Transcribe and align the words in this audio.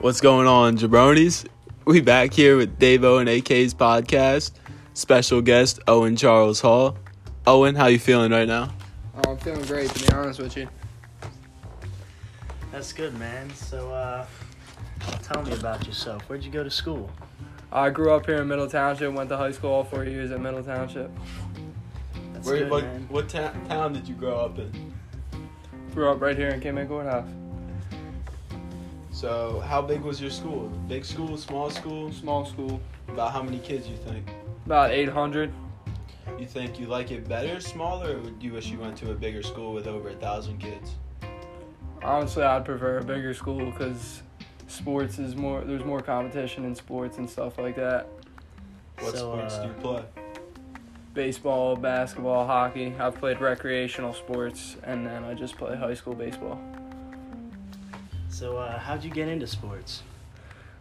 What's 0.00 0.22
going 0.22 0.46
on, 0.46 0.78
jabronis? 0.78 1.46
We 1.84 2.00
back 2.00 2.32
here 2.32 2.56
with 2.56 2.78
Davo 2.78 3.20
and 3.20 3.28
AK's 3.28 3.74
podcast. 3.74 4.52
Special 4.94 5.42
guest 5.42 5.78
Owen 5.86 6.16
Charles 6.16 6.60
Hall. 6.60 6.96
Owen, 7.46 7.74
how 7.74 7.86
you 7.86 7.98
feeling 7.98 8.30
right 8.30 8.48
now? 8.48 8.72
Oh, 9.14 9.32
I'm 9.32 9.36
feeling 9.36 9.62
great, 9.66 9.90
to 9.90 10.06
be 10.06 10.12
honest 10.14 10.40
with 10.40 10.56
you. 10.56 10.68
That's 12.72 12.94
good, 12.94 13.18
man. 13.18 13.50
So, 13.50 13.92
uh, 13.92 14.24
tell 15.22 15.42
me 15.42 15.52
about 15.52 15.86
yourself. 15.86 16.22
Where'd 16.30 16.44
you 16.44 16.50
go 16.50 16.64
to 16.64 16.70
school? 16.70 17.10
I 17.70 17.90
grew 17.90 18.12
up 18.12 18.24
here 18.24 18.40
in 18.40 18.48
Middle 18.48 18.68
Township, 18.70 19.12
went 19.12 19.28
to 19.28 19.36
high 19.36 19.52
school 19.52 19.70
all 19.70 19.84
four 19.84 20.04
years 20.04 20.30
at 20.30 20.40
Middle 20.40 20.62
Township. 20.62 21.10
That's 22.32 22.46
Where, 22.46 22.58
good, 22.60 22.70
what 22.70 22.84
man. 22.84 23.06
what 23.10 23.28
ta- 23.28 23.52
town 23.68 23.92
did 23.92 24.08
you 24.08 24.14
grow 24.14 24.36
up 24.36 24.58
in? 24.58 24.94
Grew 25.92 26.08
up 26.08 26.22
right 26.22 26.36
here 26.38 26.48
in 26.48 26.60
Cape 26.60 26.88
Courthouse. 26.88 27.28
So, 29.20 29.60
how 29.66 29.82
big 29.82 30.00
was 30.00 30.18
your 30.18 30.30
school? 30.30 30.68
Big 30.88 31.04
school, 31.04 31.36
small 31.36 31.68
school? 31.68 32.10
Small 32.10 32.46
school, 32.46 32.80
About 33.06 33.32
how 33.32 33.42
many 33.42 33.58
kids 33.58 33.86
you 33.86 33.96
think? 33.96 34.26
about 34.64 34.92
800. 34.92 35.52
You 36.38 36.46
think 36.46 36.80
you 36.80 36.86
like 36.86 37.10
it 37.10 37.28
better, 37.28 37.60
smaller, 37.60 38.16
or 38.16 38.20
would 38.20 38.42
you 38.42 38.54
wish 38.54 38.68
you 38.70 38.78
went 38.78 38.96
to 38.98 39.10
a 39.10 39.14
bigger 39.14 39.42
school 39.42 39.74
with 39.74 39.86
over 39.86 40.08
a 40.08 40.14
thousand 40.14 40.56
kids? 40.56 40.94
Honestly, 42.02 42.44
I'd 42.44 42.64
prefer 42.64 42.96
a 43.00 43.04
bigger 43.04 43.34
school 43.34 43.62
because 43.70 44.22
sports 44.68 45.18
is 45.18 45.36
more. 45.36 45.60
There's 45.64 45.84
more 45.84 46.00
competition 46.00 46.64
in 46.64 46.74
sports 46.74 47.18
and 47.18 47.28
stuff 47.28 47.58
like 47.58 47.76
that. 47.76 48.08
What 49.00 49.12
So, 49.12 49.32
sports 49.34 49.54
uh, 49.56 49.62
do 49.64 49.68
you 49.68 49.74
play? 49.74 50.04
Baseball, 51.12 51.76
basketball, 51.76 52.46
hockey. 52.46 52.94
I've 52.98 53.16
played 53.16 53.38
recreational 53.38 54.14
sports, 54.14 54.78
and 54.82 55.06
then 55.06 55.24
I 55.24 55.34
just 55.34 55.58
play 55.58 55.76
high 55.76 55.92
school 55.92 56.14
baseball. 56.14 56.58
So, 58.40 58.56
uh, 58.56 58.78
how'd 58.78 59.04
you 59.04 59.10
get 59.10 59.28
into 59.28 59.46
sports? 59.46 60.02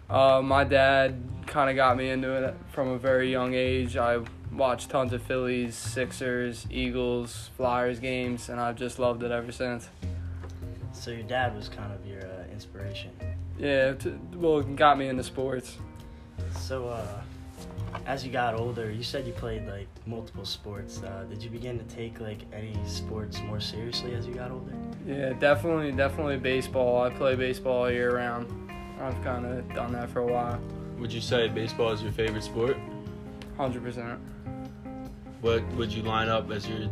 Uh, 0.09 0.41
my 0.41 0.63
dad 0.63 1.21
kind 1.45 1.69
of 1.69 1.75
got 1.75 1.97
me 1.97 2.09
into 2.09 2.31
it 2.31 2.55
from 2.71 2.87
a 2.87 2.97
very 2.97 3.29
young 3.29 3.53
age. 3.53 3.97
I 3.97 4.21
watched 4.53 4.91
tons 4.91 5.11
of 5.11 5.21
Phillies, 5.23 5.75
Sixers, 5.75 6.65
Eagles, 6.71 7.49
Flyers 7.57 7.99
games, 7.99 8.47
and 8.47 8.61
I've 8.61 8.77
just 8.77 8.97
loved 8.97 9.23
it 9.23 9.31
ever 9.31 9.51
since. 9.51 9.89
So, 10.93 11.11
your 11.11 11.23
dad 11.23 11.53
was 11.53 11.67
kind 11.67 11.91
of 11.91 12.05
your 12.05 12.21
uh, 12.21 12.45
inspiration. 12.49 13.11
Yeah, 13.59 13.91
t- 13.91 14.15
well, 14.35 14.59
it 14.59 14.75
got 14.77 14.97
me 14.97 15.09
into 15.09 15.25
sports. 15.25 15.79
So, 16.55 16.87
uh, 16.87 17.21
as 18.05 18.25
you 18.25 18.31
got 18.31 18.55
older, 18.55 18.91
you 18.91 19.03
said 19.03 19.25
you 19.27 19.33
played 19.33 19.67
like 19.67 19.87
multiple 20.05 20.45
sports. 20.45 21.01
Uh, 21.03 21.25
did 21.29 21.43
you 21.43 21.49
begin 21.49 21.77
to 21.77 21.85
take 21.95 22.19
like 22.19 22.39
any 22.53 22.75
sports 22.85 23.41
more 23.41 23.59
seriously 23.59 24.13
as 24.15 24.25
you 24.25 24.33
got 24.33 24.51
older? 24.51 24.73
Yeah, 25.05 25.33
definitely, 25.33 25.91
definitely 25.91 26.37
baseball. 26.37 27.03
I 27.03 27.09
play 27.09 27.35
baseball 27.35 27.89
year 27.91 28.15
round. 28.15 28.47
I've 28.99 29.21
kind 29.23 29.45
of 29.45 29.73
done 29.73 29.93
that 29.93 30.09
for 30.09 30.19
a 30.19 30.25
while. 30.27 30.59
Would 30.99 31.13
you 31.13 31.21
say 31.21 31.47
baseball 31.47 31.91
is 31.91 32.01
your 32.01 32.11
favorite 32.11 32.43
sport? 32.43 32.77
100%. 33.57 34.19
What 35.41 35.65
would 35.73 35.93
you 35.93 36.03
line 36.03 36.27
up 36.27 36.51
as 36.51 36.67
your 36.67 36.89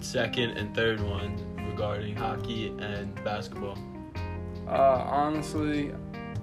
second 0.00 0.50
and 0.50 0.74
third 0.74 1.00
one 1.00 1.36
regarding 1.68 2.14
hockey 2.14 2.68
and 2.78 3.14
basketball? 3.24 3.76
Uh, 4.68 5.04
honestly, 5.08 5.92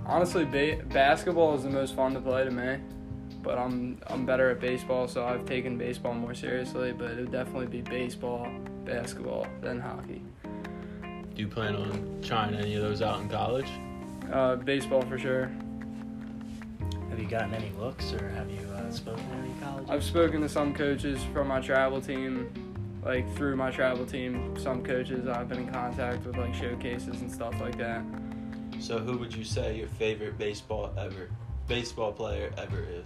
honestly, 0.05 0.43
ba- 0.45 0.83
basketball 0.89 1.55
is 1.55 1.63
the 1.63 1.69
most 1.69 1.95
fun 1.95 2.13
to 2.13 2.19
play 2.19 2.43
to 2.43 2.51
me. 2.51 2.77
But 3.43 3.57
I'm 3.57 3.99
I'm 4.07 4.25
better 4.25 4.49
at 4.51 4.59
baseball, 4.59 5.07
so 5.07 5.25
I've 5.25 5.45
taken 5.45 5.77
baseball 5.77 6.13
more 6.13 6.33
seriously. 6.33 6.91
But 6.91 7.11
it 7.11 7.17
would 7.17 7.31
definitely 7.31 7.67
be 7.67 7.81
baseball, 7.81 8.47
basketball, 8.85 9.47
then 9.61 9.79
hockey. 9.79 10.21
Do 11.33 11.41
you 11.41 11.47
plan 11.47 11.75
on 11.75 12.19
trying 12.21 12.55
any 12.55 12.75
of 12.75 12.81
those 12.81 13.01
out 13.01 13.21
in 13.21 13.29
college? 13.29 13.69
Uh, 14.31 14.57
baseball 14.57 15.01
for 15.01 15.17
sure. 15.17 15.51
Have 17.09 17.19
you 17.19 17.27
gotten 17.27 17.53
any 17.53 17.71
looks, 17.77 18.13
or 18.13 18.29
have 18.29 18.49
you 18.49 18.65
uh, 18.69 18.89
spoken 18.91 19.27
to 19.29 19.35
any 19.35 19.53
colleges? 19.61 19.89
I've 19.89 20.03
spoken 20.03 20.41
to 20.41 20.49
some 20.49 20.73
coaches 20.73 21.19
from 21.33 21.47
my 21.47 21.59
travel 21.59 21.99
team, 21.99 22.49
like 23.03 23.33
through 23.35 23.55
my 23.57 23.71
travel 23.71 24.05
team. 24.05 24.57
Some 24.57 24.83
coaches 24.83 25.27
I've 25.27 25.49
been 25.49 25.59
in 25.59 25.71
contact 25.71 26.25
with, 26.25 26.37
like 26.37 26.53
showcases 26.53 27.21
and 27.21 27.31
stuff 27.31 27.59
like 27.59 27.77
that. 27.77 28.03
So, 28.79 28.97
who 28.99 29.17
would 29.17 29.33
you 29.33 29.43
say 29.43 29.77
your 29.77 29.89
favorite 29.89 30.37
baseball 30.37 30.93
ever, 30.97 31.29
baseball 31.67 32.13
player 32.13 32.51
ever 32.57 32.79
is? 32.79 33.05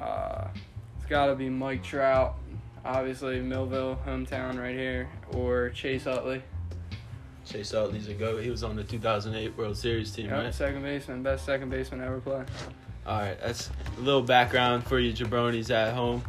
Uh, 0.00 0.48
it's 0.96 1.06
got 1.06 1.26
to 1.26 1.34
be 1.34 1.48
Mike 1.48 1.82
Trout, 1.82 2.36
obviously 2.84 3.40
Millville, 3.40 3.98
hometown 4.06 4.58
right 4.60 4.76
here, 4.76 5.08
or 5.32 5.70
Chase 5.70 6.06
Utley. 6.06 6.42
Chase 7.44 7.72
Utley's 7.72 8.08
a 8.08 8.14
go. 8.14 8.36
He 8.38 8.50
was 8.50 8.62
on 8.62 8.76
the 8.76 8.84
2008 8.84 9.56
World 9.56 9.76
Series 9.76 10.10
team, 10.12 10.26
Yep, 10.26 10.44
right? 10.44 10.54
second 10.54 10.82
baseman, 10.82 11.22
best 11.22 11.44
second 11.46 11.70
baseman 11.70 12.02
ever 12.02 12.20
play. 12.20 12.44
All 13.06 13.18
right, 13.20 13.40
that's 13.40 13.70
a 13.96 14.00
little 14.00 14.22
background 14.22 14.86
for 14.86 14.98
you 15.00 15.12
jabronis 15.14 15.70
at 15.70 15.94
home. 15.94 16.22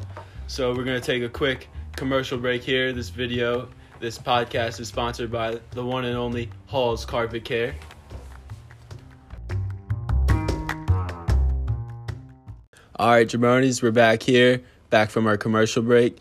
So 0.47 0.73
we're 0.73 0.85
gonna 0.85 1.01
take 1.01 1.21
a 1.23 1.29
quick 1.29 1.67
commercial 1.97 2.37
break 2.37 2.63
here. 2.63 2.93
This 2.93 3.09
video, 3.09 3.67
this 3.99 4.17
podcast 4.17 4.79
is 4.79 4.87
sponsored 4.87 5.29
by 5.29 5.59
the 5.71 5.83
one 5.85 6.05
and 6.05 6.15
only 6.17 6.49
Hall's 6.67 7.05
Carpet 7.05 7.43
Care. 7.43 7.75
All 12.99 13.11
right, 13.11 13.25
jabronis, 13.25 13.81
we're 13.81 13.91
back 13.91 14.21
here, 14.23 14.61
back 14.89 15.09
from 15.09 15.25
our 15.25 15.37
commercial 15.37 15.81
break. 15.81 16.17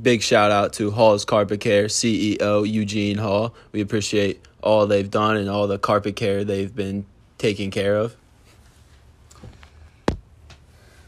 Big 0.00 0.22
shout 0.22 0.52
out 0.52 0.72
to 0.74 0.92
Hall's 0.92 1.24
Carpet 1.24 1.58
Care 1.58 1.86
CEO 1.86 2.70
Eugene 2.70 3.18
Hall. 3.18 3.52
We 3.72 3.80
appreciate 3.80 4.40
all 4.62 4.86
they've 4.86 5.10
done 5.10 5.36
and 5.38 5.50
all 5.50 5.66
the 5.66 5.76
carpet 5.76 6.14
care 6.14 6.44
they've 6.44 6.72
been 6.72 7.04
taking 7.38 7.72
care 7.72 7.96
of. 7.96 8.14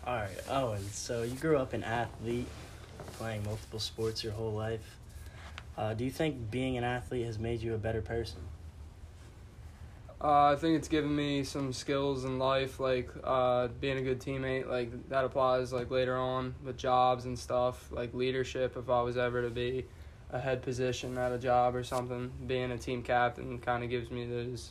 All 0.04 0.16
right, 0.16 0.30
Owen. 0.48 0.82
So 0.90 1.22
you 1.22 1.36
grew 1.36 1.56
up 1.56 1.72
an 1.72 1.84
athlete, 1.84 2.48
playing 3.12 3.44
multiple 3.44 3.78
sports 3.78 4.24
your 4.24 4.32
whole 4.32 4.52
life. 4.52 4.96
Uh, 5.78 5.94
do 5.94 6.02
you 6.04 6.10
think 6.10 6.50
being 6.50 6.76
an 6.76 6.82
athlete 6.82 7.26
has 7.26 7.38
made 7.38 7.62
you 7.62 7.74
a 7.74 7.78
better 7.78 8.02
person? 8.02 8.40
Uh, 10.22 10.52
I 10.52 10.56
think 10.56 10.76
it's 10.76 10.86
given 10.86 11.14
me 11.16 11.42
some 11.42 11.72
skills 11.72 12.24
in 12.24 12.38
life, 12.38 12.78
like 12.78 13.10
uh, 13.24 13.66
being 13.80 13.98
a 13.98 14.02
good 14.02 14.20
teammate. 14.20 14.68
Like 14.68 15.08
that 15.08 15.24
applies 15.24 15.72
like 15.72 15.90
later 15.90 16.16
on 16.16 16.54
with 16.64 16.76
jobs 16.76 17.24
and 17.24 17.36
stuff, 17.36 17.90
like 17.90 18.14
leadership. 18.14 18.76
If 18.76 18.88
I 18.88 19.02
was 19.02 19.16
ever 19.16 19.42
to 19.42 19.50
be 19.50 19.84
a 20.30 20.38
head 20.38 20.62
position 20.62 21.18
at 21.18 21.32
a 21.32 21.38
job 21.38 21.74
or 21.74 21.82
something, 21.82 22.30
being 22.46 22.70
a 22.70 22.78
team 22.78 23.02
captain 23.02 23.58
kind 23.58 23.82
of 23.82 23.90
gives 23.90 24.10
me 24.12 24.24
those 24.26 24.70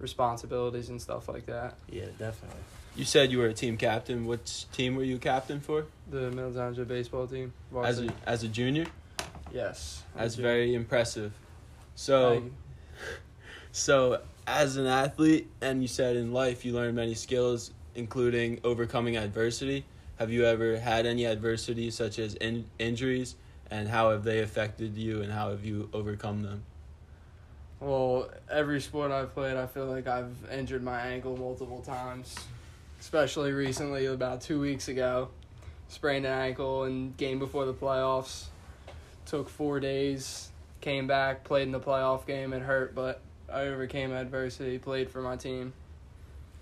responsibilities 0.00 0.88
and 0.88 1.00
stuff 1.00 1.28
like 1.28 1.46
that. 1.46 1.76
Yeah, 1.90 2.06
definitely. 2.18 2.60
You 2.96 3.04
said 3.04 3.30
you 3.30 3.38
were 3.38 3.46
a 3.46 3.54
team 3.54 3.76
captain. 3.76 4.26
Which 4.26 4.68
team 4.72 4.96
were 4.96 5.04
you 5.04 5.18
captain 5.18 5.60
for? 5.60 5.86
The 6.10 6.30
Middle 6.30 6.52
Township 6.52 6.88
baseball 6.88 7.28
team. 7.28 7.52
As 7.84 8.00
a, 8.00 8.08
as 8.26 8.42
a 8.42 8.48
junior? 8.48 8.86
yes, 9.52 10.02
That's 10.16 10.34
I 10.34 10.36
do. 10.36 10.42
very 10.42 10.74
impressive. 10.74 11.32
So, 11.94 12.30
Thank 12.30 12.44
you. 12.46 12.52
so 13.72 14.20
as 14.48 14.76
an 14.76 14.86
athlete, 14.86 15.46
and 15.60 15.82
you 15.82 15.88
said 15.88 16.16
in 16.16 16.32
life 16.32 16.64
you 16.64 16.72
learned 16.72 16.96
many 16.96 17.14
skills, 17.14 17.70
including 17.94 18.58
overcoming 18.64 19.16
adversity. 19.16 19.84
Have 20.18 20.32
you 20.32 20.46
ever 20.46 20.78
had 20.78 21.04
any 21.04 21.26
adversity, 21.26 21.90
such 21.90 22.18
as 22.18 22.34
in, 22.34 22.64
injuries, 22.78 23.36
and 23.70 23.86
how 23.88 24.10
have 24.10 24.24
they 24.24 24.40
affected 24.40 24.96
you, 24.96 25.20
and 25.20 25.30
how 25.30 25.50
have 25.50 25.64
you 25.64 25.90
overcome 25.92 26.42
them? 26.42 26.62
Well, 27.78 28.30
every 28.50 28.80
sport 28.80 29.12
I've 29.12 29.34
played, 29.34 29.56
I 29.56 29.66
feel 29.66 29.86
like 29.86 30.08
I've 30.08 30.34
injured 30.50 30.82
my 30.82 30.98
ankle 30.98 31.36
multiple 31.36 31.82
times. 31.82 32.34
Especially 32.98 33.52
recently, 33.52 34.06
about 34.06 34.40
two 34.40 34.58
weeks 34.58 34.88
ago, 34.88 35.28
sprained 35.88 36.24
an 36.24 36.32
ankle 36.32 36.84
and 36.84 37.16
game 37.16 37.38
before 37.38 37.66
the 37.66 37.74
playoffs. 37.74 38.46
Took 39.26 39.48
four 39.48 39.78
days, 39.78 40.48
came 40.80 41.06
back, 41.06 41.44
played 41.44 41.64
in 41.64 41.72
the 41.72 41.80
playoff 41.80 42.26
game. 42.26 42.52
It 42.52 42.62
hurt, 42.62 42.94
but 42.94 43.20
I 43.52 43.62
overcame 43.62 44.12
adversity. 44.12 44.78
Played 44.78 45.10
for 45.10 45.22
my 45.22 45.36
team. 45.36 45.72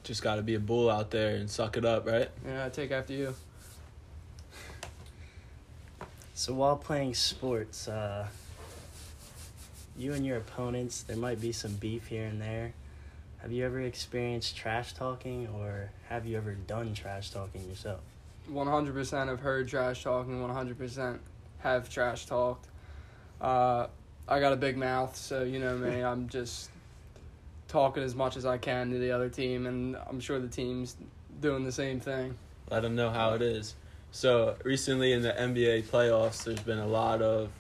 Just 0.05 0.23
got 0.23 0.37
to 0.37 0.43
be 0.43 0.55
a 0.55 0.61
bull 0.61 0.89
out 0.89 1.11
there 1.11 1.37
and 1.37 1.51
suck 1.51 1.77
it 1.77 1.85
up, 1.85 2.07
right? 2.07 2.31
Yeah, 2.47 2.67
I 2.67 2.69
take 2.69 2.93
after 2.93 3.13
you. 3.13 3.35
So 6.35 6.53
while 6.53 6.77
playing 6.77 7.15
sports, 7.15 7.89
uh, 7.89 8.29
you 9.97 10.13
and 10.13 10.25
your 10.25 10.37
opponents, 10.37 11.03
there 11.03 11.17
might 11.17 11.41
be 11.41 11.51
some 11.51 11.73
beef 11.73 12.07
here 12.07 12.27
and 12.27 12.41
there. 12.41 12.73
Have 13.39 13.53
you 13.53 13.65
ever 13.65 13.81
experienced 13.81 14.57
trash 14.57 14.93
talking, 14.93 15.49
or 15.49 15.91
have 16.09 16.27
you 16.27 16.37
ever 16.37 16.53
done 16.55 16.95
trash 16.95 17.31
talking 17.31 17.67
yourself? 17.69 18.01
100% 18.51 19.29
have 19.29 19.41
heard 19.41 19.69
trash 19.69 20.05
talking. 20.05 20.41
100% 20.41 21.19
have 21.61 21.89
trash 21.89 22.27
talked. 22.27 22.67
Uh, 23.41 23.87
I 24.29 24.41
got 24.41 24.53
a 24.53 24.57
big 24.57 24.77
mouth, 24.77 25.17
so 25.17 25.43
you 25.43 25.59
know 25.59 25.77
me. 25.77 26.03
I'm 26.05 26.29
just 26.29 26.71
talking 27.69 28.03
as 28.03 28.15
much 28.15 28.37
as 28.37 28.47
I 28.47 28.59
can 28.59 28.91
to 28.91 28.99
the 28.99 29.11
other 29.13 29.29
team, 29.29 29.67
and 29.67 29.97
I'm 30.09 30.21
sure 30.21 30.39
the 30.39 30.49
team's 30.49 30.97
doing 31.41 31.65
the 31.65 31.73
same 31.73 32.01
thing. 32.01 32.37
Let 32.71 32.83
them 32.83 32.97
know 32.97 33.11
how 33.11 33.35
it 33.35 33.43
is. 33.43 33.75
So 34.11 34.57
recently 34.65 35.13
in 35.13 35.23
the 35.23 35.33
NBA 35.33 35.85
playoffs, 35.85 36.45
there's 36.45 36.61
been 36.61 36.79
a 36.79 36.87
lot 36.87 37.23
of 37.23 37.51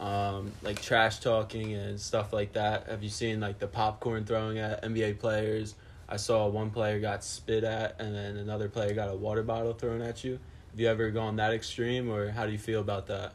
um, 0.00 0.52
like 0.62 0.80
trash 0.80 1.20
talking 1.20 1.74
and 1.74 2.00
stuff 2.00 2.32
like 2.32 2.54
that. 2.54 2.88
Have 2.88 3.02
you 3.02 3.08
seen 3.08 3.40
like 3.40 3.58
the 3.58 3.66
popcorn 3.66 4.24
throwing 4.24 4.58
at 4.58 4.82
NBA 4.82 5.18
players? 5.18 5.74
I 6.08 6.16
saw 6.16 6.46
one 6.48 6.70
player 6.70 7.00
got 7.00 7.24
spit 7.24 7.64
at, 7.64 8.00
and 8.00 8.14
then 8.14 8.36
another 8.36 8.68
player 8.68 8.94
got 8.94 9.10
a 9.10 9.14
water 9.14 9.42
bottle 9.42 9.72
thrown 9.72 10.02
at 10.02 10.24
you. 10.24 10.38
Have 10.70 10.80
you 10.80 10.88
ever 10.88 11.10
gone 11.10 11.36
that 11.36 11.52
extreme, 11.52 12.10
or 12.10 12.30
how 12.30 12.46
do 12.46 12.52
you 12.52 12.58
feel 12.58 12.80
about 12.80 13.06
that? 13.06 13.32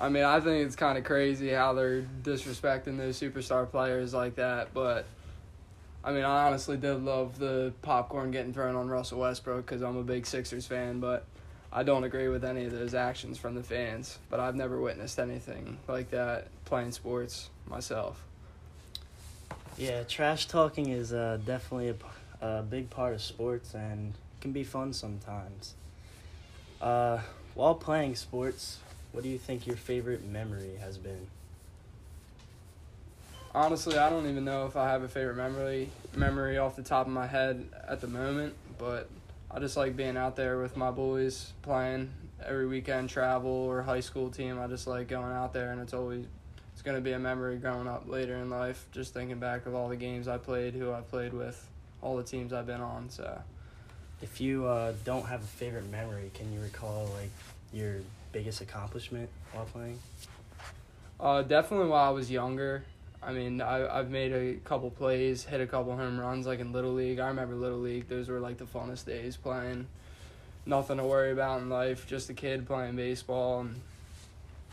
I 0.00 0.08
mean, 0.08 0.24
I 0.24 0.38
think 0.40 0.64
it's 0.66 0.76
kind 0.76 0.96
of 0.96 1.04
crazy 1.04 1.48
how 1.50 1.72
they're 1.72 2.02
disrespecting 2.22 2.96
those 2.98 3.18
superstar 3.18 3.68
players 3.68 4.14
like 4.14 4.36
that. 4.36 4.72
But 4.72 5.06
I 6.04 6.12
mean, 6.12 6.24
I 6.24 6.46
honestly 6.46 6.76
did 6.76 7.02
love 7.02 7.38
the 7.38 7.72
popcorn 7.82 8.30
getting 8.30 8.52
thrown 8.52 8.76
on 8.76 8.88
Russell 8.88 9.20
Westbrook 9.20 9.66
because 9.66 9.82
I'm 9.82 9.96
a 9.96 10.04
big 10.04 10.26
Sixers 10.26 10.66
fan. 10.66 11.00
But 11.00 11.24
I 11.72 11.82
don't 11.82 12.04
agree 12.04 12.28
with 12.28 12.44
any 12.44 12.64
of 12.64 12.72
those 12.72 12.94
actions 12.94 13.38
from 13.38 13.56
the 13.56 13.62
fans. 13.62 14.18
But 14.30 14.38
I've 14.38 14.54
never 14.54 14.80
witnessed 14.80 15.18
anything 15.18 15.78
like 15.88 16.10
that 16.10 16.46
playing 16.64 16.92
sports 16.92 17.50
myself. 17.66 18.22
Yeah, 19.76 20.04
trash 20.04 20.46
talking 20.46 20.90
is 20.90 21.12
uh, 21.12 21.38
definitely 21.44 21.94
a 22.40 22.62
big 22.62 22.90
part 22.90 23.14
of 23.14 23.22
sports 23.22 23.74
and 23.74 24.14
can 24.40 24.52
be 24.52 24.62
fun 24.64 24.92
sometimes. 24.92 25.74
Uh, 26.80 27.18
while 27.54 27.74
playing 27.74 28.14
sports, 28.14 28.78
what 29.12 29.22
do 29.22 29.30
you 29.30 29.38
think 29.38 29.66
your 29.66 29.76
favorite 29.76 30.24
memory 30.24 30.76
has 30.80 30.98
been? 30.98 31.26
Honestly, 33.54 33.96
I 33.96 34.10
don't 34.10 34.28
even 34.28 34.44
know 34.44 34.66
if 34.66 34.76
I 34.76 34.90
have 34.90 35.02
a 35.02 35.08
favorite 35.08 35.36
memory 35.36 35.88
memory 36.14 36.58
off 36.58 36.76
the 36.76 36.82
top 36.82 37.06
of 37.06 37.12
my 37.12 37.26
head 37.26 37.66
at 37.88 38.00
the 38.00 38.06
moment, 38.06 38.54
but 38.76 39.08
I 39.50 39.58
just 39.58 39.76
like 39.76 39.96
being 39.96 40.16
out 40.16 40.36
there 40.36 40.60
with 40.60 40.76
my 40.76 40.90
boys 40.90 41.52
playing 41.62 42.10
every 42.44 42.66
weekend 42.66 43.08
travel 43.08 43.50
or 43.50 43.82
high 43.82 44.00
school 44.00 44.30
team. 44.30 44.60
I 44.60 44.66
just 44.66 44.86
like 44.86 45.08
going 45.08 45.32
out 45.32 45.52
there 45.52 45.72
and 45.72 45.80
it's 45.80 45.94
always 45.94 46.26
it's 46.72 46.82
going 46.82 46.96
to 46.96 47.00
be 47.00 47.12
a 47.12 47.18
memory 47.18 47.56
growing 47.56 47.88
up 47.88 48.06
later 48.06 48.36
in 48.36 48.50
life 48.50 48.86
just 48.92 49.12
thinking 49.14 49.38
back 49.40 49.66
of 49.66 49.74
all 49.74 49.88
the 49.88 49.96
games 49.96 50.28
I 50.28 50.38
played, 50.38 50.74
who 50.74 50.92
I 50.92 51.00
played 51.00 51.32
with, 51.32 51.68
all 52.02 52.16
the 52.16 52.22
teams 52.22 52.52
I've 52.52 52.66
been 52.66 52.80
on, 52.80 53.10
so 53.10 53.40
If 54.22 54.40
you 54.40 54.66
uh, 54.66 54.92
don't 55.04 55.26
have 55.26 55.42
a 55.42 55.46
favorite 55.46 55.90
memory, 55.90 56.30
can 56.34 56.52
you 56.52 56.60
recall 56.60 57.10
like 57.18 57.30
your 57.72 57.96
biggest 58.32 58.60
accomplishment 58.60 59.28
while 59.52 59.64
playing? 59.66 59.98
Uh, 61.20 61.42
definitely 61.42 61.88
while 61.88 62.08
I 62.08 62.12
was 62.12 62.30
younger. 62.30 62.84
I 63.22 63.32
mean, 63.32 63.60
I 63.60 63.98
I've 63.98 64.10
made 64.10 64.32
a 64.32 64.54
couple 64.64 64.90
plays, 64.90 65.44
hit 65.44 65.60
a 65.60 65.66
couple 65.66 65.96
home 65.96 66.18
runs 66.18 66.46
like 66.46 66.60
in 66.60 66.72
little 66.72 66.92
league. 66.92 67.18
I 67.18 67.28
remember 67.28 67.54
little 67.54 67.78
league; 67.78 68.08
those 68.08 68.28
were 68.28 68.40
like 68.40 68.58
the 68.58 68.64
funnest 68.64 69.06
days 69.06 69.36
playing. 69.36 69.86
Nothing 70.66 70.98
to 70.98 71.04
worry 71.04 71.32
about 71.32 71.60
in 71.60 71.68
life, 71.68 72.06
just 72.06 72.30
a 72.30 72.34
kid 72.34 72.66
playing 72.66 72.94
baseball 72.94 73.60
and 73.60 73.80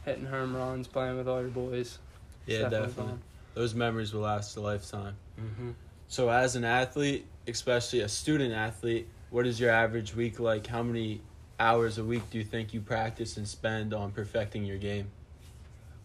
hitting 0.04 0.26
home 0.26 0.56
runs, 0.56 0.88
playing 0.88 1.18
with 1.18 1.28
all 1.28 1.42
your 1.42 1.50
boys. 1.50 1.98
Yeah, 2.46 2.70
definitely. 2.70 2.94
fun. 2.94 3.22
Those 3.56 3.74
memories 3.74 4.14
will 4.14 4.22
last 4.22 4.56
a 4.58 4.62
lifetime. 4.62 5.16
Mm-hmm. 5.40 5.72
So, 6.08 6.30
as 6.30 6.56
an 6.56 6.66
athlete, 6.66 7.26
especially 7.48 8.02
a 8.02 8.10
student 8.10 8.54
athlete, 8.54 9.08
what 9.32 9.48
is 9.48 9.60
your 9.60 9.72
average 9.72 10.16
week 10.16 10.40
like? 10.40 10.68
How 10.68 10.84
many 10.84 11.22
hours 11.60 11.98
a 11.98 12.04
week 12.04 12.30
do 12.30 12.38
you 12.38 12.44
think 12.44 12.74
you 12.74 12.82
practice 12.82 13.38
and 13.38 13.48
spend 13.48 13.94
on 13.94 14.12
perfecting 14.12 14.66
your 14.66 14.78
game? 14.78 15.08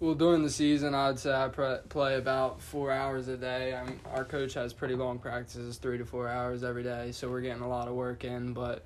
Well, 0.00 0.14
during 0.14 0.42
the 0.42 0.50
season, 0.50 0.94
I'd 0.94 1.18
say 1.18 1.30
I 1.30 1.48
pre- 1.48 1.76
play 1.90 2.16
about 2.16 2.62
four 2.62 2.90
hours 2.90 3.28
a 3.28 3.36
day. 3.36 3.74
I'm, 3.74 4.00
our 4.14 4.24
coach 4.24 4.54
has 4.54 4.72
pretty 4.72 4.94
long 4.94 5.18
practices, 5.18 5.76
three 5.76 5.98
to 5.98 6.06
four 6.06 6.26
hours 6.26 6.64
every 6.64 6.82
day, 6.82 7.12
so 7.12 7.28
we're 7.28 7.42
getting 7.42 7.62
a 7.62 7.68
lot 7.68 7.86
of 7.86 7.92
work 7.92 8.24
in. 8.24 8.54
But 8.54 8.82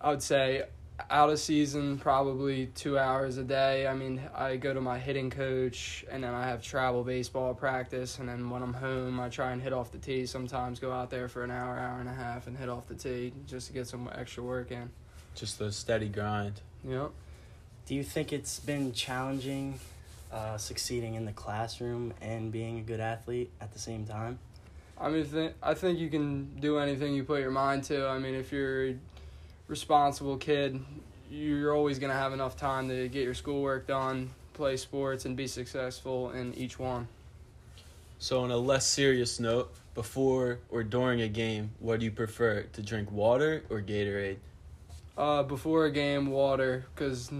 I 0.00 0.10
would 0.10 0.22
say 0.22 0.62
out 1.10 1.30
of 1.30 1.40
season, 1.40 1.98
probably 1.98 2.66
two 2.66 3.00
hours 3.00 3.36
a 3.36 3.42
day. 3.42 3.88
I 3.88 3.94
mean, 3.94 4.20
I 4.32 4.58
go 4.58 4.72
to 4.72 4.80
my 4.80 4.96
hitting 4.96 5.28
coach, 5.28 6.04
and 6.08 6.22
then 6.22 6.34
I 6.34 6.44
have 6.46 6.62
travel 6.62 7.02
baseball 7.02 7.54
practice, 7.54 8.20
and 8.20 8.28
then 8.28 8.48
when 8.48 8.62
I'm 8.62 8.74
home, 8.74 9.18
I 9.18 9.28
try 9.28 9.50
and 9.50 9.60
hit 9.60 9.72
off 9.72 9.90
the 9.90 9.98
tee. 9.98 10.24
Sometimes 10.24 10.78
go 10.78 10.92
out 10.92 11.10
there 11.10 11.26
for 11.26 11.42
an 11.42 11.50
hour, 11.50 11.76
hour 11.76 11.98
and 11.98 12.08
a 12.08 12.14
half, 12.14 12.46
and 12.46 12.56
hit 12.56 12.68
off 12.68 12.86
the 12.86 12.94
tee 12.94 13.32
just 13.46 13.66
to 13.66 13.72
get 13.72 13.88
some 13.88 14.08
extra 14.14 14.44
work 14.44 14.70
in. 14.70 14.90
Just 15.34 15.60
a 15.60 15.72
steady 15.72 16.08
grind. 16.08 16.60
Yep. 16.86 17.10
Do 17.86 17.94
you 17.94 18.04
think 18.04 18.32
it's 18.32 18.60
been 18.60 18.92
challenging 18.92 19.80
uh, 20.32 20.56
succeeding 20.56 21.14
in 21.14 21.24
the 21.24 21.32
classroom 21.32 22.14
and 22.20 22.52
being 22.52 22.78
a 22.78 22.82
good 22.82 23.00
athlete 23.00 23.50
at 23.60 23.72
the 23.72 23.78
same 23.78 24.06
time? 24.06 24.38
I 24.98 25.08
mean, 25.08 25.26
th- 25.26 25.54
I 25.62 25.74
think 25.74 25.98
you 25.98 26.10
can 26.10 26.60
do 26.60 26.78
anything 26.78 27.14
you 27.14 27.24
put 27.24 27.40
your 27.40 27.50
mind 27.50 27.84
to. 27.84 28.06
I 28.06 28.18
mean, 28.18 28.34
if 28.34 28.52
you're 28.52 28.88
a 28.88 28.96
responsible 29.66 30.36
kid, 30.36 30.78
you're 31.30 31.74
always 31.74 31.98
going 31.98 32.12
to 32.12 32.18
have 32.18 32.32
enough 32.32 32.56
time 32.56 32.88
to 32.88 33.08
get 33.08 33.24
your 33.24 33.34
schoolwork 33.34 33.86
done, 33.86 34.30
play 34.52 34.76
sports, 34.76 35.24
and 35.24 35.36
be 35.36 35.46
successful 35.46 36.30
in 36.32 36.52
each 36.54 36.78
one. 36.78 37.08
So, 38.18 38.40
on 38.40 38.50
a 38.50 38.56
less 38.58 38.86
serious 38.86 39.40
note, 39.40 39.72
before 39.94 40.58
or 40.68 40.82
during 40.82 41.22
a 41.22 41.28
game, 41.28 41.70
what 41.78 42.00
do 42.00 42.04
you 42.04 42.10
prefer? 42.10 42.62
To 42.74 42.82
drink 42.82 43.10
water 43.10 43.64
or 43.70 43.80
Gatorade? 43.80 44.36
Uh, 45.20 45.42
before 45.42 45.84
a 45.84 45.90
game, 45.90 46.30
water, 46.30 46.86
because 46.94 47.30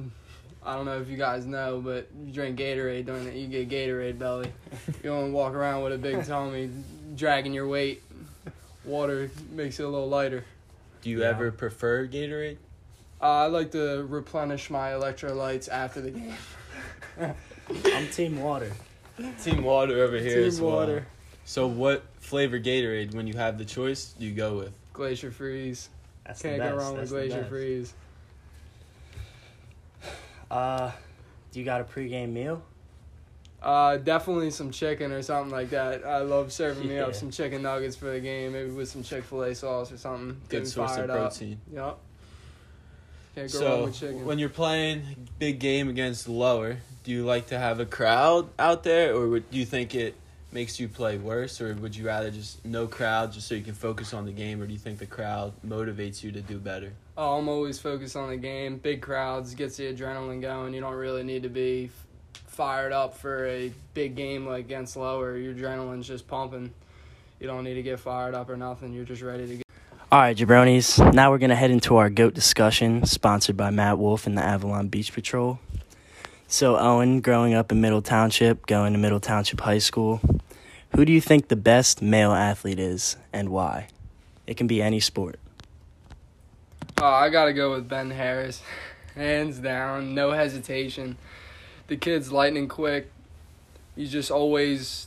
I 0.62 0.76
don't 0.76 0.84
know 0.84 1.00
if 1.00 1.08
you 1.08 1.16
guys 1.16 1.46
know, 1.46 1.80
but 1.82 2.08
you 2.26 2.30
drink 2.30 2.58
Gatorade 2.58 3.06
during 3.06 3.26
it, 3.26 3.34
you 3.36 3.46
get 3.46 3.70
Gatorade 3.70 4.18
belly. 4.18 4.52
you 5.02 5.08
don't 5.08 5.32
walk 5.32 5.54
around 5.54 5.82
with 5.82 5.94
a 5.94 5.96
big 5.98 6.22
tummy 6.26 6.68
dragging 7.16 7.54
your 7.54 7.66
weight. 7.66 8.02
Water 8.84 9.30
makes 9.52 9.80
it 9.80 9.84
a 9.84 9.88
little 9.88 10.10
lighter. 10.10 10.44
Do 11.00 11.08
you 11.08 11.20
Yeah. 11.22 11.30
ever 11.30 11.50
prefer 11.50 12.06
Gatorade? 12.06 12.58
Uh, 13.22 13.24
I 13.24 13.46
like 13.46 13.70
to 13.70 14.04
replenish 14.10 14.68
my 14.68 14.90
electrolytes 14.90 15.70
after 15.70 16.02
the 16.02 16.10
game. 16.10 16.34
I'm 17.86 18.08
Team 18.08 18.42
Water. 18.42 18.72
Team 19.42 19.62
Water 19.64 20.02
over 20.04 20.18
here 20.18 20.40
Team 20.40 20.44
as 20.48 20.60
well. 20.60 20.76
water. 20.76 21.06
So, 21.46 21.66
what 21.66 22.02
flavor 22.18 22.60
Gatorade, 22.60 23.14
when 23.14 23.26
you 23.26 23.34
have 23.38 23.56
the 23.56 23.64
choice, 23.64 24.14
do 24.18 24.26
you 24.26 24.32
go 24.34 24.58
with? 24.58 24.72
Glacier 24.92 25.30
freeze. 25.30 25.88
That's 26.30 26.42
Can't 26.42 26.58
the 26.58 26.62
best. 26.62 26.76
go 26.76 26.78
wrong 26.80 26.92
with 26.92 27.00
That's 27.00 27.10
the 27.10 27.16
glacier 27.28 27.44
freeze. 27.46 27.94
Uh, 30.48 30.92
do 31.50 31.58
you 31.58 31.64
got 31.64 31.80
a 31.80 31.84
pregame 31.84 32.30
meal? 32.32 32.62
Uh, 33.60 33.96
definitely 33.96 34.50
some 34.52 34.70
chicken 34.70 35.10
or 35.10 35.22
something 35.22 35.50
like 35.50 35.70
that. 35.70 36.04
I 36.06 36.18
love 36.18 36.52
serving 36.52 36.88
me 36.88 36.98
up 36.98 37.14
some 37.16 37.32
chicken 37.32 37.62
nuggets 37.62 37.96
for 37.96 38.06
the 38.06 38.20
game, 38.20 38.52
maybe 38.52 38.70
with 38.70 38.88
some 38.88 39.02
Chick 39.02 39.24
Fil 39.24 39.42
A 39.42 39.54
sauce 39.56 39.90
or 39.92 39.96
something. 39.98 40.40
Get 40.48 40.50
Good 40.50 40.62
me 40.62 40.68
source 40.68 40.90
of 40.92 40.96
fired 40.98 41.10
up. 41.10 41.16
protein. 41.18 41.60
Yep. 41.72 41.98
Can't 43.34 43.52
go 43.52 43.58
wrong 43.58 43.68
So, 43.80 43.84
with 43.86 43.94
chicken. 44.00 44.24
when 44.24 44.38
you're 44.38 44.48
playing 44.48 45.28
big 45.40 45.58
game 45.58 45.88
against 45.88 46.28
lower, 46.28 46.78
do 47.04 47.10
you 47.10 47.24
like 47.24 47.48
to 47.48 47.58
have 47.58 47.80
a 47.80 47.86
crowd 47.86 48.48
out 48.58 48.82
there, 48.84 49.14
or 49.14 49.28
would, 49.28 49.50
do 49.50 49.58
you 49.58 49.66
think 49.66 49.94
it 49.96 50.14
makes 50.52 50.80
you 50.80 50.88
play 50.88 51.16
worse, 51.18 51.60
or 51.60 51.74
would 51.74 51.94
you 51.94 52.06
rather 52.06 52.30
just 52.30 52.64
no 52.64 52.86
crowd 52.86 53.32
just 53.32 53.46
so 53.48 53.54
you 53.54 53.62
can 53.62 53.74
focus 53.74 54.12
on 54.12 54.26
the 54.26 54.32
game, 54.32 54.60
or 54.60 54.66
do 54.66 54.72
you 54.72 54.78
think 54.78 54.98
the 54.98 55.06
crowd 55.06 55.52
motivates 55.66 56.22
you 56.22 56.32
to 56.32 56.40
do 56.40 56.58
better? 56.58 56.92
oh, 57.16 57.36
I'm 57.38 57.48
always 57.48 57.78
focused 57.78 58.16
on 58.16 58.30
the 58.30 58.36
game. 58.38 58.78
Big 58.78 59.02
crowds 59.02 59.54
gets 59.54 59.76
the 59.76 59.92
adrenaline 59.92 60.40
going. 60.40 60.72
You 60.72 60.80
don't 60.80 60.94
really 60.94 61.22
need 61.22 61.42
to 61.42 61.50
be 61.50 61.90
f- 61.92 62.06
fired 62.46 62.92
up 62.92 63.14
for 63.14 63.46
a 63.46 63.70
big 63.92 64.16
game 64.16 64.46
like 64.46 64.64
against 64.64 64.96
lower. 64.96 65.36
Your 65.36 65.52
adrenaline's 65.54 66.06
just 66.06 66.26
pumping. 66.26 66.72
You 67.38 67.46
don't 67.46 67.62
need 67.64 67.74
to 67.74 67.82
get 67.82 68.00
fired 68.00 68.34
up 68.34 68.48
or 68.48 68.56
nothing. 68.56 68.94
You're 68.94 69.04
just 69.04 69.20
ready 69.20 69.46
to 69.46 69.56
go. 69.56 69.62
All 70.10 70.18
right, 70.18 70.36
jabronis. 70.36 71.12
Now 71.12 71.30
we're 71.30 71.38
gonna 71.38 71.54
head 71.54 71.70
into 71.70 71.96
our 71.96 72.08
goat 72.08 72.32
discussion, 72.32 73.04
sponsored 73.04 73.56
by 73.56 73.68
Matt 73.70 73.98
Wolf 73.98 74.26
and 74.26 74.36
the 74.36 74.42
Avalon 74.42 74.88
Beach 74.88 75.12
Patrol. 75.12 75.58
So, 76.52 76.76
Owen, 76.76 77.20
growing 77.20 77.54
up 77.54 77.70
in 77.70 77.80
Middle 77.80 78.02
Township, 78.02 78.66
going 78.66 78.92
to 78.92 78.98
Middle 78.98 79.20
Township 79.20 79.60
High 79.60 79.78
School, 79.78 80.20
who 80.96 81.04
do 81.04 81.12
you 81.12 81.20
think 81.20 81.46
the 81.46 81.54
best 81.54 82.02
male 82.02 82.32
athlete 82.32 82.80
is, 82.80 83.16
and 83.32 83.50
why? 83.50 83.86
It 84.48 84.56
can 84.56 84.66
be 84.66 84.82
any 84.82 84.98
sport. 84.98 85.38
Oh, 87.00 87.06
I 87.06 87.28
gotta 87.28 87.52
go 87.52 87.70
with 87.70 87.88
Ben 87.88 88.10
Harris, 88.10 88.62
hands 89.14 89.58
down, 89.58 90.12
no 90.12 90.32
hesitation. 90.32 91.18
The 91.86 91.96
kid's 91.96 92.32
lightning 92.32 92.66
quick. 92.66 93.12
He's 93.94 94.10
just 94.10 94.32
always 94.32 95.06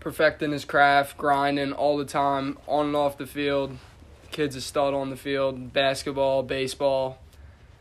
perfecting 0.00 0.50
his 0.50 0.64
craft, 0.64 1.16
grinding 1.16 1.72
all 1.72 1.96
the 1.96 2.04
time, 2.04 2.58
on 2.66 2.86
and 2.86 2.96
off 2.96 3.18
the 3.18 3.26
field. 3.26 3.78
Kid's 4.32 4.56
a 4.56 4.60
stud 4.60 4.94
on 4.94 5.10
the 5.10 5.16
field. 5.16 5.72
Basketball, 5.72 6.42
baseball, 6.42 7.18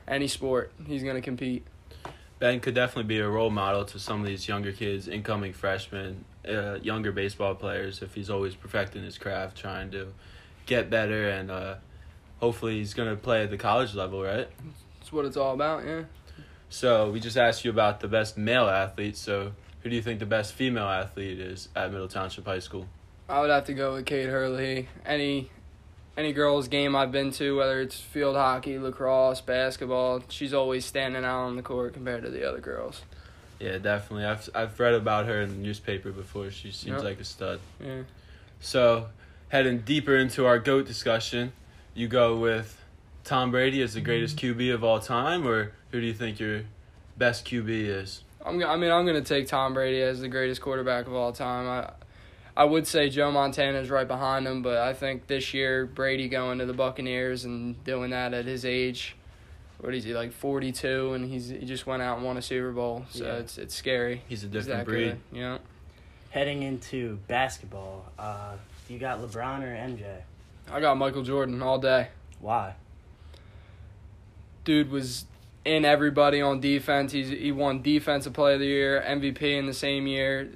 any 0.08 0.28
sport, 0.28 0.72
he's 0.86 1.02
gonna 1.02 1.20
compete. 1.20 1.66
Ben 2.40 2.60
could 2.60 2.76
definitely 2.76 3.08
be 3.08 3.20
a 3.20 3.28
role 3.28 3.50
model 3.50 3.86
to 3.86 4.00
some 4.00 4.20
of 4.20 4.28
these 4.28 4.48
younger 4.48 4.72
kids, 4.72 5.08
incoming 5.08 5.54
freshmen, 5.54 6.26
uh, 6.48 6.76
younger 6.82 7.12
baseball 7.12 7.56
players, 7.56 8.02
if 8.02 8.14
he's 8.14 8.30
always 8.30 8.56
perfecting 8.56 9.04
his 9.04 9.18
craft, 9.18 9.58
trying 9.58 9.92
to 9.92 10.08
get 10.66 10.90
better, 10.90 11.30
and 11.30 11.50
uh, 11.50 11.76
hopefully 12.40 12.78
he's 12.78 12.94
going 12.94 13.10
to 13.10 13.16
play 13.16 13.44
at 13.44 13.50
the 13.50 13.58
college 13.58 13.96
level, 13.96 14.22
right? 14.22 14.50
That's 15.00 15.14
what 15.14 15.26
it's 15.26 15.38
all 15.38 15.54
about, 15.54 15.86
yeah. 15.86 16.04
So 16.70 17.10
we 17.12 17.20
just 17.20 17.38
asked 17.38 17.64
you 17.64 17.72
about 17.72 18.02
the 18.02 18.08
best 18.08 18.38
male 18.38 18.68
athlete. 18.68 19.16
So 19.16 19.54
who 19.82 19.90
do 19.90 19.96
you 19.96 20.02
think 20.02 20.20
the 20.20 20.26
best 20.26 20.54
female 20.54 20.88
athlete 20.88 21.40
is 21.40 21.70
at 21.76 21.92
Middle 21.92 22.08
Township 22.08 22.46
High 22.46 22.60
School? 22.60 22.88
I 23.30 23.40
would 23.40 23.50
have 23.50 23.66
to 23.66 23.74
go 23.74 23.94
with 23.94 24.06
Kate 24.06 24.28
Hurley. 24.28 24.90
Any 25.06 25.50
any 26.18 26.34
girls 26.34 26.68
game 26.68 26.96
I've 26.96 27.12
been 27.12 27.32
to, 27.32 27.58
whether 27.58 27.82
it's 27.82 28.00
field 28.00 28.36
hockey, 28.36 28.78
lacrosse, 28.80 29.42
basketball, 29.42 30.24
she's 30.30 30.54
always 30.54 30.86
standing 30.86 31.26
out 31.26 31.46
on 31.46 31.56
the 31.56 31.62
court 31.62 31.94
compared 31.94 32.24
to 32.24 32.30
the 32.30 32.48
other 32.48 32.60
girls. 32.60 33.02
Yeah, 33.60 33.78
definitely. 33.78 34.26
I've 34.26 34.50
I've 34.54 34.80
read 34.80 34.94
about 34.94 35.26
her 35.28 35.42
in 35.42 35.50
the 35.50 35.56
newspaper 35.56 36.12
before. 36.12 36.52
She 36.52 36.72
seems 36.72 36.98
Yep. 36.98 37.04
like 37.04 37.20
a 37.20 37.24
stud. 37.24 37.60
Yeah. 37.84 38.02
So, 38.60 39.08
heading 39.50 39.80
deeper 39.80 40.16
into 40.16 40.46
our 40.46 40.60
GOAT 40.60 40.86
discussion, 40.86 41.54
you 41.94 42.08
go 42.08 42.36
with 42.38 42.82
Tom 43.24 43.52
Brady 43.52 43.82
as 43.82 43.94
the 43.94 44.00
mm-hmm. 44.00 44.06
greatest 44.06 44.38
QB 44.38 44.74
of 44.74 44.84
all 44.84 45.00
time, 45.00 45.48
or 45.48 45.72
who 45.92 46.02
do 46.02 46.08
you 46.08 46.14
think 46.14 46.40
your 46.40 46.62
best 47.18 47.46
QB 47.46 47.70
is? 47.70 48.24
I'm, 48.46 48.62
I 48.64 48.76
mean, 48.76 48.92
I'm 48.92 49.06
going 49.06 49.22
to 49.22 49.28
take 49.28 49.48
Tom 49.48 49.74
Brady 49.74 50.02
as 50.02 50.22
the 50.22 50.28
greatest 50.28 50.62
quarterback 50.62 51.08
of 51.08 51.14
all 51.14 51.32
time. 51.32 51.68
I, 51.68 51.92
I 52.58 52.64
would 52.64 52.88
say 52.88 53.10
Joe 53.10 53.32
Montana 53.32 53.80
is 53.80 53.90
right 53.90 54.08
behind 54.08 54.48
him, 54.48 54.62
but 54.62 54.78
I 54.78 54.94
think 54.94 55.28
this 55.28 55.54
year 55.54 55.86
Brady 55.86 56.30
going 56.30 56.60
to 56.60 56.66
the 56.66 56.74
Buccaneers 56.74 57.44
and 57.44 57.84
doing 57.84 58.12
that 58.12 58.34
at 58.34 58.46
his 58.46 58.64
age, 58.64 59.16
what 59.80 59.94
is 59.94 60.06
he 60.06 60.14
like 60.14 60.32
42, 60.32 61.14
and 61.14 61.30
he's 61.30 61.50
he 61.50 61.66
just 61.66 61.86
went 61.86 62.02
out 62.02 62.18
and 62.18 62.26
won 62.26 62.38
a 62.38 62.42
Super 62.42 62.72
Bowl, 62.72 63.06
so 63.10 63.26
Yeah. 63.26 63.34
it's 63.40 63.58
it's 63.58 63.76
scary. 63.76 64.22
He's 64.30 64.44
a 64.44 64.48
different 64.48 64.80
that 64.80 64.86
breed. 64.86 65.04
good, 65.32 65.38
Yeah. 65.38 65.58
Heading 66.30 66.64
into 66.64 67.18
basketball, 67.28 68.06
uh, 68.18 68.56
you 68.90 69.00
got 69.00 69.20
LeBron 69.20 69.62
or 69.64 69.76
MJ? 69.76 70.22
I 70.72 70.80
got 70.80 70.96
Michael 70.98 71.24
Jordan 71.24 71.62
all 71.62 71.78
day. 71.78 72.08
Why? 72.40 72.76
Dude 74.64 74.90
was 74.90 75.26
in 75.64 75.86
everybody 75.86 76.42
on 76.42 76.60
defense. 76.60 77.12
He's 77.12 77.30
he 77.30 77.52
won 77.52 77.82
defensive 77.82 78.34
player 78.34 78.56
of 78.56 78.60
the 78.62 78.66
year, 78.66 79.04
MVP 79.06 79.58
in 79.58 79.66
the 79.66 79.74
same 79.74 80.08
year, 80.08 80.50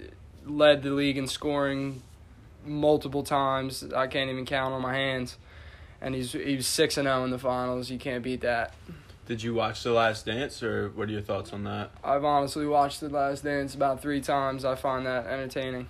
led 0.49 0.83
the 0.83 0.91
league 0.91 1.17
in 1.17 1.27
scoring 1.27 2.01
multiple 2.65 3.23
times. 3.23 3.83
I 3.95 4.07
can't 4.07 4.29
even 4.29 4.45
count 4.45 4.73
on 4.73 4.81
my 4.81 4.93
hands. 4.93 5.37
And 6.01 6.15
he's 6.15 6.31
he 6.31 6.55
was 6.55 6.67
six 6.67 6.97
and 6.97 7.05
zero 7.05 7.23
in 7.23 7.29
the 7.29 7.39
finals. 7.39 7.89
You 7.89 7.99
can't 7.99 8.23
beat 8.23 8.41
that. 8.41 8.73
Did 9.25 9.43
you 9.43 9.53
watch 9.53 9.83
The 9.83 9.91
Last 9.91 10.25
Dance, 10.25 10.63
or 10.63 10.89
what 10.89 11.07
are 11.07 11.11
your 11.11 11.21
thoughts 11.21 11.53
on 11.53 11.63
that? 11.65 11.91
I've 12.03 12.23
honestly 12.23 12.65
watched 12.65 12.99
The 12.99 13.09
Last 13.09 13.43
Dance 13.43 13.75
about 13.75 14.01
three 14.01 14.21
times. 14.21 14.65
I 14.65 14.73
find 14.73 15.05
that 15.05 15.27
entertaining. 15.27 15.87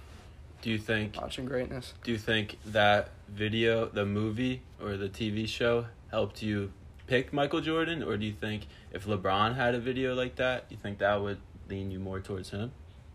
Do 0.62 0.70
you 0.70 0.78
think 0.78 1.16
Watching 1.16 1.46
greatness. 1.46 1.94
do 2.04 2.12
you 2.12 2.18
think 2.18 2.58
that 2.66 3.12
video, 3.30 3.86
the 3.86 4.06
movie 4.06 4.62
or 4.84 4.98
the 4.98 5.08
TV 5.08 5.48
show 5.48 5.86
helped 6.12 6.42
you 6.44 6.74
pick 7.08 7.32
Michael 7.32 7.62
Jordan, 7.62 8.04
or 8.04 8.18
do 8.18 8.26
you 8.26 8.34
think 8.34 8.64
if 8.92 9.06
LeBron 9.06 9.56
had 9.56 9.74
a 9.74 9.80
video 9.80 10.16
like 10.16 10.36
that, 10.36 10.66
you 10.68 10.76
think 10.76 10.98
that 11.00 11.22
would 11.22 11.38
lean 11.70 11.92
you 11.92 12.00
more 12.00 12.20
towards 12.20 12.50
him? 12.50 12.72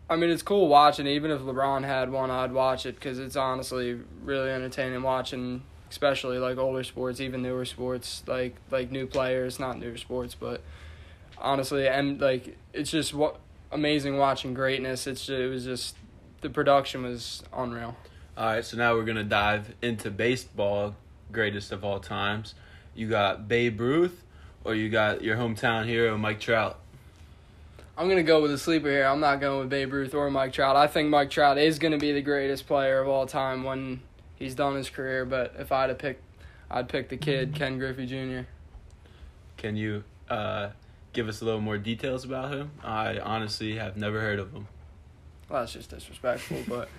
I 0.09 0.15
mean, 0.15 0.29
it's 0.29 0.43
cool 0.43 0.67
watching. 0.67 1.07
Even 1.07 1.31
if 1.31 1.41
LeBron 1.41 1.83
had 1.83 2.11
one, 2.11 2.29
I'd 2.29 2.51
watch 2.51 2.85
it 2.85 2.95
because 2.95 3.17
it's 3.17 3.35
honestly 3.35 3.99
really 4.23 4.51
entertaining 4.51 5.01
watching, 5.01 5.63
especially 5.89 6.37
like 6.37 6.57
older 6.57 6.83
sports, 6.83 7.19
even 7.19 7.41
newer 7.41 7.65
sports, 7.65 8.23
like 8.27 8.55
like 8.69 8.91
new 8.91 9.07
players, 9.07 9.59
not 9.59 9.79
newer 9.79 9.97
sports, 9.97 10.35
but 10.35 10.61
honestly, 11.39 11.87
and 11.87 12.21
like 12.21 12.55
it's 12.71 12.91
just 12.91 13.13
what 13.13 13.39
amazing 13.71 14.17
watching 14.17 14.53
greatness. 14.53 15.07
It's 15.07 15.21
just, 15.21 15.39
it 15.39 15.49
was 15.49 15.65
just 15.65 15.95
the 16.41 16.49
production 16.49 17.03
was 17.03 17.43
unreal. 17.51 17.95
All 18.37 18.45
right, 18.45 18.65
so 18.65 18.77
now 18.77 18.93
we're 18.93 19.05
gonna 19.05 19.23
dive 19.23 19.73
into 19.81 20.11
baseball, 20.11 20.95
greatest 21.31 21.71
of 21.71 21.83
all 21.83 21.99
times. 21.99 22.53
You 22.93 23.09
got 23.09 23.47
Babe 23.47 23.79
Ruth, 23.79 24.23
or 24.63 24.75
you 24.75 24.89
got 24.89 25.23
your 25.23 25.37
hometown 25.37 25.85
hero 25.85 26.15
Mike 26.17 26.39
Trout. 26.39 26.79
I'm 27.97 28.09
gonna 28.09 28.23
go 28.23 28.41
with 28.41 28.51
a 28.51 28.57
sleeper 28.57 28.89
here. 28.89 29.05
I'm 29.05 29.21
not 29.21 29.39
going 29.39 29.59
with 29.59 29.69
Babe 29.69 29.93
Ruth 29.93 30.13
or 30.13 30.29
Mike 30.29 30.51
Trout. 30.51 30.75
I 30.75 30.87
think 30.87 31.09
Mike 31.09 31.29
Trout 31.29 31.57
is 31.57 31.79
gonna 31.79 31.97
be 31.97 32.11
the 32.11 32.21
greatest 32.21 32.67
player 32.67 32.99
of 32.99 33.07
all 33.07 33.25
time 33.25 33.63
when 33.63 34.01
he's 34.35 34.53
done 34.53 34.75
his 34.75 34.89
career. 34.89 35.23
But 35.23 35.55
if 35.57 35.71
I 35.71 35.81
had 35.81 35.87
to 35.87 35.95
pick, 35.95 36.21
I'd 36.69 36.89
pick 36.89 37.07
the 37.07 37.15
kid 37.15 37.55
Ken 37.55 37.79
Griffey 37.79 38.05
Jr. 38.05 38.47
Can 39.55 39.77
you 39.77 40.03
uh, 40.29 40.69
give 41.13 41.29
us 41.29 41.41
a 41.41 41.45
little 41.45 41.61
more 41.61 41.77
details 41.77 42.25
about 42.25 42.51
him? 42.51 42.71
I 42.83 43.17
honestly 43.19 43.77
have 43.77 43.95
never 43.95 44.19
heard 44.19 44.39
of 44.39 44.51
him. 44.51 44.67
Well, 45.47 45.61
that's 45.61 45.73
just 45.73 45.89
disrespectful, 45.89 46.63
but 46.67 46.89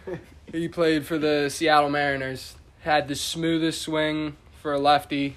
he 0.51 0.69
played 0.69 1.05
for 1.05 1.19
the 1.19 1.51
Seattle 1.51 1.91
Mariners. 1.91 2.55
Had 2.81 3.09
the 3.09 3.17
smoothest 3.17 3.83
swing 3.83 4.37
for 4.63 4.73
a 4.73 4.79
lefty 4.79 5.37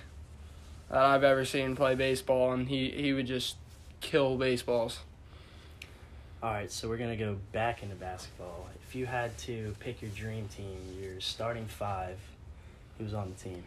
that 0.90 1.00
I've 1.00 1.24
ever 1.24 1.44
seen 1.44 1.76
play 1.76 1.96
baseball, 1.96 2.54
and 2.54 2.70
he, 2.70 2.92
he 2.92 3.12
would 3.12 3.28
just 3.28 3.58
kill 4.00 4.38
baseballs. 4.38 5.00
All 6.42 6.54
right, 6.54 6.72
so 6.72 6.88
we're 6.88 6.96
gonna 6.96 7.18
go 7.18 7.36
back 7.52 7.84
into 7.84 7.96
basketball. 7.96 8.70
If 8.88 8.96
you 8.96 9.06
had 9.06 9.38
to 9.40 9.76
pick 9.82 10.02
your 10.02 10.10
dream 10.12 10.48
team, 10.48 10.78
your 10.98 11.20
starting 11.20 11.66
five, 11.66 12.18
who's 12.98 13.14
on 13.14 13.34
the 13.36 13.44
team? 13.44 13.62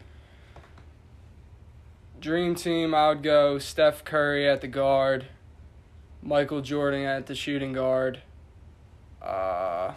Dream 2.19 2.55
team, 2.55 2.95
I 2.95 3.09
would 3.09 3.21
go 3.21 3.59
Steph 3.59 4.03
Curry 4.03 4.49
at 4.49 4.61
the 4.61 4.67
guard, 4.67 5.27
Michael 6.23 6.61
Jordan 6.61 7.03
at 7.03 7.27
the 7.27 7.35
shooting 7.35 7.73
guard, 7.73 8.21
uh, 9.21 9.93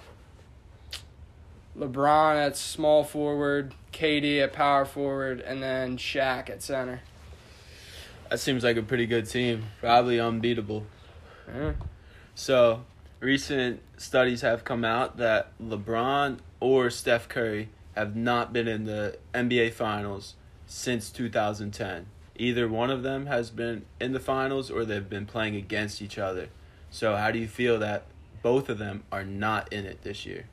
LeBron 1.79 2.37
at 2.37 2.59
small 2.59 3.05
forward, 3.05 3.73
KD 3.95 4.43
at 4.43 4.53
power 4.53 4.85
forward, 4.85 5.41
and 5.41 5.63
then 5.63 5.97
Shaq 5.97 6.51
at 6.51 6.63
center. 6.63 7.01
That 8.29 8.39
seems 8.39 8.63
like 8.63 8.77
a 8.77 8.83
pretty 8.83 9.07
good 9.07 9.27
team, 9.27 9.65
probably 9.81 10.21
unbeatable. 10.21 10.85
So, 12.39 12.85
recent 13.19 13.81
studies 13.97 14.43
have 14.43 14.63
come 14.63 14.85
out 14.85 15.17
that 15.17 15.59
LeBron 15.59 16.37
or 16.61 16.91
Steph 16.91 17.31
Curry 17.31 17.71
have 17.97 18.15
not 18.15 18.53
been 18.53 18.69
in 18.69 18.85
the 18.85 19.17
NBA 19.33 19.73
Finals 19.73 20.35
since 20.67 21.09
2010. 21.09 22.05
Either 22.37 22.69
one 22.69 22.91
of 22.91 23.03
them 23.03 23.25
has 23.25 23.49
been 23.49 23.87
in 23.99 24.13
the 24.13 24.21
finals 24.21 24.71
or 24.71 24.85
they've 24.85 25.09
been 25.09 25.25
playing 25.25 25.57
against 25.57 26.03
each 26.03 26.19
other. 26.19 26.49
So, 26.91 27.17
how 27.17 27.31
do 27.31 27.39
you 27.39 27.49
feel 27.49 27.79
that 27.79 28.03
both 28.43 28.69
of 28.69 28.77
them 28.77 29.05
are 29.11 29.25
not 29.25 29.73
in 29.73 29.87
it 29.87 30.03
this 30.03 30.27
year? 30.27 30.45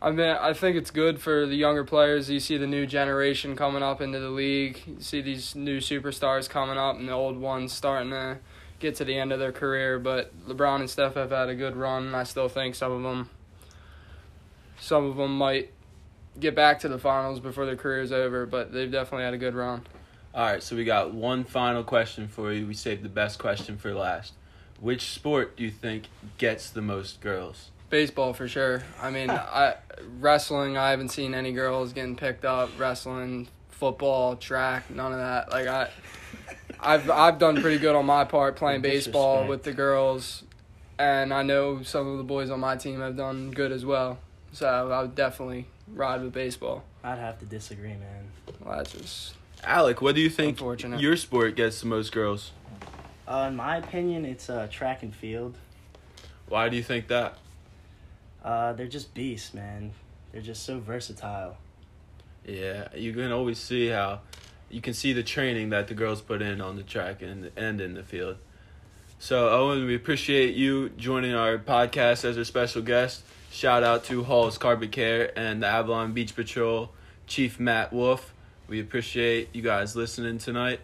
I 0.00 0.12
mean, 0.12 0.26
I 0.26 0.54
think 0.54 0.76
it's 0.76 0.90
good 0.90 1.20
for 1.20 1.46
the 1.46 1.56
younger 1.56 1.84
players. 1.84 2.30
You 2.30 2.40
see 2.40 2.56
the 2.56 2.66
new 2.66 2.86
generation 2.86 3.54
coming 3.54 3.82
up 3.82 4.00
into 4.00 4.18
the 4.18 4.30
league. 4.30 4.80
You 4.86 4.96
see 5.00 5.20
these 5.20 5.54
new 5.54 5.78
superstars 5.78 6.48
coming 6.48 6.78
up, 6.78 6.96
and 6.96 7.06
the 7.06 7.12
old 7.12 7.36
ones 7.36 7.74
starting 7.74 8.12
to 8.12 8.38
get 8.82 8.96
to 8.96 9.04
the 9.04 9.16
end 9.16 9.32
of 9.32 9.38
their 9.38 9.52
career. 9.52 9.98
But 9.98 10.46
LeBron 10.46 10.80
and 10.80 10.90
Steph 10.90 11.14
have 11.14 11.30
had 11.30 11.48
a 11.48 11.54
good 11.54 11.76
run. 11.76 12.14
I 12.14 12.24
still 12.24 12.48
think 12.48 12.74
some 12.74 12.92
of 12.92 13.02
them, 13.02 13.30
some 14.78 15.04
of 15.06 15.16
them 15.16 15.38
might 15.38 15.70
get 16.38 16.54
back 16.54 16.80
to 16.80 16.88
the 16.88 16.98
finals 16.98 17.40
before 17.40 17.64
their 17.64 17.76
career's 17.76 18.12
over. 18.12 18.44
But 18.44 18.72
they've 18.72 18.90
definitely 18.90 19.24
had 19.24 19.34
a 19.34 19.38
good 19.38 19.54
run. 19.54 19.86
All 20.34 20.44
right, 20.44 20.62
so 20.62 20.76
we 20.76 20.84
got 20.84 21.12
one 21.12 21.44
final 21.44 21.84
question 21.84 22.26
for 22.26 22.52
you. 22.52 22.66
We 22.66 22.74
saved 22.74 23.02
the 23.02 23.10
best 23.10 23.38
question 23.38 23.76
for 23.78 23.94
last. 23.94 24.32
Which 24.80 25.10
sport 25.10 25.56
do 25.56 25.62
you 25.62 25.70
think 25.70 26.04
gets 26.38 26.70
the 26.70 26.82
most 26.82 27.20
girls? 27.20 27.70
Baseball 27.90 28.32
for 28.32 28.48
sure. 28.48 28.82
I 29.00 29.10
mean, 29.10 29.30
I 29.30 29.76
wrestling. 30.18 30.76
I 30.76 30.90
haven't 30.90 31.10
seen 31.10 31.34
any 31.34 31.52
girls 31.52 31.92
getting 31.92 32.16
picked 32.16 32.44
up. 32.44 32.70
Wrestling, 32.78 33.48
football, 33.68 34.36
track, 34.36 34.90
none 34.90 35.12
of 35.12 35.18
that. 35.18 35.50
Like 35.50 35.66
I, 35.66 35.90
I've 36.82 37.10
I've 37.10 37.38
done 37.38 37.60
pretty 37.60 37.78
good 37.78 37.94
on 37.94 38.06
my 38.06 38.24
part 38.24 38.56
playing 38.56 38.82
baseball 38.82 39.46
with 39.46 39.62
the 39.62 39.72
girls, 39.72 40.42
and 40.98 41.32
I 41.32 41.42
know 41.42 41.82
some 41.82 42.08
of 42.08 42.18
the 42.18 42.24
boys 42.24 42.50
on 42.50 42.60
my 42.60 42.76
team 42.76 43.00
have 43.00 43.16
done 43.16 43.50
good 43.50 43.72
as 43.72 43.84
well. 43.84 44.18
So 44.52 44.66
I 44.90 45.00
would 45.02 45.14
definitely 45.14 45.66
ride 45.88 46.22
with 46.22 46.32
baseball. 46.32 46.82
I'd 47.04 47.18
have 47.18 47.38
to 47.38 47.46
disagree, 47.46 47.94
man. 47.94 48.30
Well, 48.60 48.76
that's 48.76 48.92
just 48.92 49.34
Alec, 49.64 50.02
what 50.02 50.16
do 50.16 50.20
you 50.20 50.28
think 50.28 50.60
your 50.60 51.16
sport 51.16 51.54
gets 51.54 51.80
the 51.80 51.86
most 51.86 52.10
girls? 52.10 52.50
Uh, 53.28 53.46
in 53.48 53.56
my 53.56 53.76
opinion, 53.76 54.24
it's 54.24 54.50
uh, 54.50 54.66
track 54.70 55.04
and 55.04 55.14
field. 55.14 55.56
Why 56.48 56.68
do 56.68 56.76
you 56.76 56.82
think 56.82 57.06
that? 57.08 57.38
Uh, 58.44 58.72
they're 58.72 58.88
just 58.88 59.14
beasts, 59.14 59.54
man. 59.54 59.92
They're 60.32 60.42
just 60.42 60.64
so 60.64 60.80
versatile. 60.80 61.56
Yeah, 62.44 62.88
you 62.94 63.12
can 63.12 63.30
always 63.30 63.58
see 63.58 63.86
how 63.86 64.20
you 64.72 64.80
can 64.80 64.94
see 64.94 65.12
the 65.12 65.22
training 65.22 65.70
that 65.70 65.88
the 65.88 65.94
girls 65.94 66.20
put 66.20 66.42
in 66.42 66.60
on 66.60 66.76
the 66.76 66.82
track 66.82 67.22
and 67.22 67.50
and 67.56 67.80
in 67.80 67.94
the 67.94 68.02
field. 68.02 68.36
So 69.18 69.50
Owen, 69.50 69.86
we 69.86 69.94
appreciate 69.94 70.54
you 70.54 70.88
joining 70.90 71.34
our 71.34 71.58
podcast 71.58 72.24
as 72.24 72.36
our 72.36 72.44
special 72.44 72.82
guest. 72.82 73.22
Shout 73.52 73.84
out 73.84 74.04
to 74.04 74.24
Hall's 74.24 74.58
Carpet 74.58 74.90
Care 74.92 75.30
and 75.38 75.62
the 75.62 75.66
Avalon 75.66 76.12
Beach 76.12 76.34
Patrol 76.34 76.90
Chief 77.26 77.60
Matt 77.60 77.92
Wolf. 77.92 78.34
We 78.66 78.80
appreciate 78.80 79.54
you 79.54 79.62
guys 79.62 79.94
listening 79.94 80.38
tonight. 80.38 80.80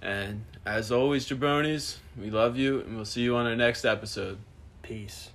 And 0.00 0.44
as 0.64 0.92
always, 0.92 1.28
jabronis, 1.28 1.96
we 2.18 2.30
love 2.30 2.56
you 2.56 2.80
and 2.80 2.96
we'll 2.96 3.04
see 3.04 3.22
you 3.22 3.36
on 3.36 3.46
our 3.46 3.56
next 3.56 3.84
episode. 3.84 4.38
Peace. 4.82 5.33